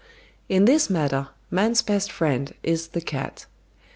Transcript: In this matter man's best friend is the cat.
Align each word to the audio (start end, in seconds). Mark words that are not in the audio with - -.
In 0.49 0.65
this 0.65 0.89
matter 0.89 1.27
man's 1.51 1.83
best 1.83 2.11
friend 2.11 2.55
is 2.63 2.87
the 2.87 3.01
cat. 3.01 3.45